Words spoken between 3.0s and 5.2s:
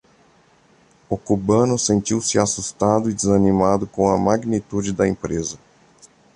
e desanimado com a magnitude da